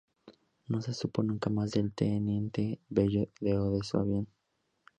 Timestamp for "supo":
0.95-1.21